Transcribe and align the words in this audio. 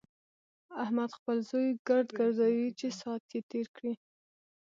احمد 0.83 1.09
خپل 1.17 1.37
زوی 1.49 1.67
ګرد 1.87 2.07
ګرځوي 2.17 2.67
چې 2.79 2.87
ساعت 2.99 3.23
يې 3.33 3.41
تېر 3.51 3.67
شي. 3.77 3.91